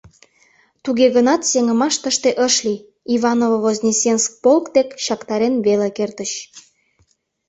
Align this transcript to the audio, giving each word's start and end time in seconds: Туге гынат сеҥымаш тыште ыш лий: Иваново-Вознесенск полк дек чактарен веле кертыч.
Туге 0.83 1.07
гынат 1.15 1.41
сеҥымаш 1.51 1.95
тыште 2.03 2.29
ыш 2.47 2.55
лий: 2.65 2.79
Иваново-Вознесенск 3.13 4.31
полк 4.43 4.65
дек 4.75 4.89
чактарен 5.05 5.55
веле 5.65 5.89
кертыч. 5.97 6.31